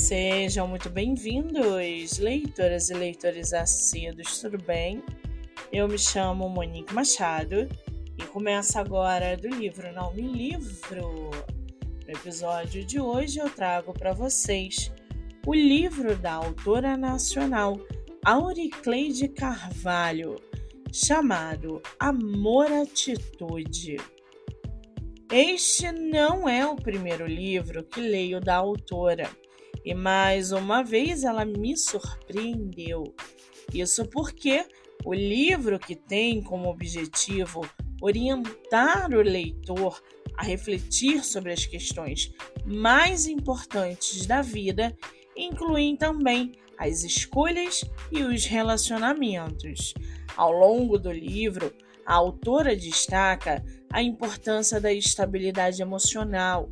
Sejam 0.00 0.66
muito 0.66 0.88
bem-vindos, 0.88 2.18
leitoras 2.18 2.88
e 2.88 2.94
leitores 2.94 3.52
assíduos, 3.52 4.40
tudo 4.40 4.56
bem? 4.56 5.04
Eu 5.70 5.86
me 5.86 5.98
chamo 5.98 6.48
Monique 6.48 6.94
Machado 6.94 7.68
e 8.18 8.22
começo 8.24 8.78
agora 8.78 9.36
do 9.36 9.48
livro 9.48 9.92
Não 9.92 10.12
Me 10.14 10.22
Livro. 10.22 11.30
No 12.06 12.10
episódio 12.10 12.82
de 12.82 12.98
hoje 12.98 13.40
eu 13.40 13.50
trago 13.50 13.92
para 13.92 14.14
vocês 14.14 14.90
o 15.46 15.54
livro 15.54 16.16
da 16.16 16.32
autora 16.32 16.96
nacional 16.96 17.78
Auricleide 18.24 19.28
Carvalho, 19.28 20.36
chamado 20.90 21.80
Amor 21.98 22.72
Atitude. 22.72 23.98
Este 25.30 25.92
não 25.92 26.48
é 26.48 26.66
o 26.66 26.74
primeiro 26.74 27.26
livro 27.26 27.84
que 27.84 28.00
leio 28.00 28.40
da 28.40 28.56
autora 28.56 29.30
e 29.84 29.94
mais 29.94 30.52
uma 30.52 30.82
vez 30.82 31.24
ela 31.24 31.44
me 31.44 31.76
surpreendeu. 31.76 33.14
Isso 33.72 34.04
porque 34.06 34.64
o 35.04 35.14
livro 35.14 35.78
que 35.78 35.94
tem 35.94 36.42
como 36.42 36.68
objetivo 36.68 37.62
orientar 38.00 39.10
o 39.12 39.22
leitor 39.22 40.02
a 40.36 40.42
refletir 40.42 41.24
sobre 41.24 41.52
as 41.52 41.66
questões 41.66 42.32
mais 42.64 43.26
importantes 43.26 44.26
da 44.26 44.42
vida 44.42 44.96
incluem 45.36 45.96
também 45.96 46.52
as 46.78 47.04
escolhas 47.04 47.84
e 48.10 48.22
os 48.22 48.46
relacionamentos. 48.46 49.92
Ao 50.36 50.50
longo 50.50 50.98
do 50.98 51.12
livro, 51.12 51.72
a 52.06 52.14
autora 52.14 52.74
destaca 52.74 53.62
a 53.92 54.02
importância 54.02 54.80
da 54.80 54.92
estabilidade 54.92 55.82
emocional 55.82 56.70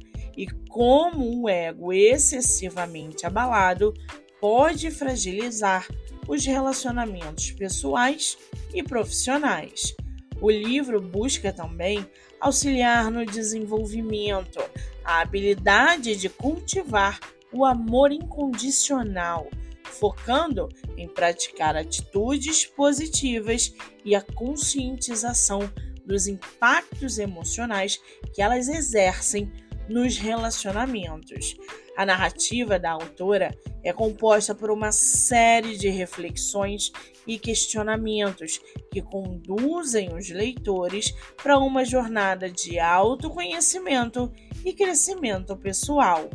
como 0.78 1.42
o 1.42 1.48
ego 1.48 1.92
excessivamente 1.92 3.26
abalado 3.26 3.92
pode 4.40 4.92
fragilizar 4.92 5.88
os 6.28 6.46
relacionamentos 6.46 7.50
pessoais 7.50 8.38
e 8.72 8.80
profissionais. 8.80 9.96
O 10.40 10.48
livro 10.48 11.00
busca 11.00 11.52
também 11.52 12.08
auxiliar 12.40 13.10
no 13.10 13.26
desenvolvimento, 13.26 14.60
a 15.04 15.20
habilidade 15.20 16.14
de 16.14 16.28
cultivar 16.28 17.18
o 17.52 17.64
amor 17.64 18.12
incondicional, 18.12 19.50
focando 19.82 20.68
em 20.96 21.08
praticar 21.08 21.74
atitudes 21.74 22.66
positivas 22.66 23.74
e 24.04 24.14
a 24.14 24.22
conscientização 24.22 25.68
dos 26.06 26.28
impactos 26.28 27.18
emocionais 27.18 28.00
que 28.32 28.40
elas 28.40 28.68
exercem 28.68 29.50
nos 29.88 30.16
relacionamentos. 30.16 31.56
A 31.96 32.06
narrativa 32.06 32.78
da 32.78 32.92
autora 32.92 33.56
é 33.82 33.92
composta 33.92 34.54
por 34.54 34.70
uma 34.70 34.92
série 34.92 35.76
de 35.76 35.88
reflexões 35.88 36.92
e 37.26 37.38
questionamentos 37.38 38.60
que 38.90 39.02
conduzem 39.02 40.14
os 40.14 40.30
leitores 40.30 41.12
para 41.42 41.58
uma 41.58 41.84
jornada 41.84 42.50
de 42.50 42.78
autoconhecimento 42.78 44.32
e 44.64 44.72
crescimento 44.72 45.56
pessoal. 45.56 46.30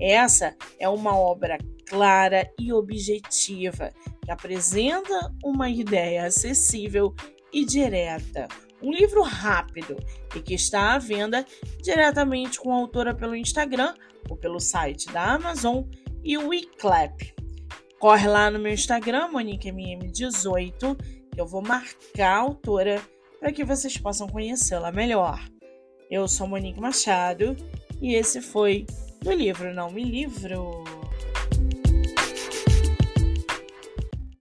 Essa 0.00 0.56
é 0.78 0.88
uma 0.88 1.16
obra 1.16 1.58
clara 1.86 2.50
e 2.58 2.72
objetiva 2.72 3.92
que 4.24 4.30
apresenta 4.30 5.30
uma 5.44 5.68
ideia 5.68 6.24
acessível 6.24 7.14
e 7.52 7.66
direta, 7.66 8.48
um 8.82 8.92
livro 8.92 9.22
rápido 9.22 9.96
e 10.34 10.40
que 10.40 10.54
está 10.54 10.94
à 10.94 10.98
venda 10.98 11.46
diretamente 11.82 12.58
com 12.58 12.72
a 12.72 12.76
autora 12.76 13.14
pelo 13.14 13.36
Instagram 13.36 13.94
ou 14.28 14.36
pelo 14.36 14.60
site 14.60 15.10
da 15.12 15.34
Amazon 15.34 15.84
e 16.22 16.36
o 16.36 16.48
WeClap. 16.48 17.34
Corre 17.98 18.26
lá 18.26 18.50
no 18.50 18.58
meu 18.58 18.72
Instagram, 18.72 19.30
MoniqueMM18, 19.32 20.96
que 21.32 21.40
eu 21.40 21.46
vou 21.46 21.62
marcar 21.62 22.36
a 22.36 22.40
autora 22.40 23.00
para 23.38 23.52
que 23.52 23.64
vocês 23.64 23.96
possam 23.96 24.28
conhecê-la 24.28 24.90
melhor. 24.90 25.40
Eu 26.10 26.28
sou 26.28 26.46
Monique 26.46 26.80
Machado 26.80 27.56
e 28.00 28.14
esse 28.14 28.40
foi 28.40 28.86
do 29.20 29.32
livro 29.32 29.72
Não 29.72 29.90
Me 29.90 30.04
Livro. 30.04 31.01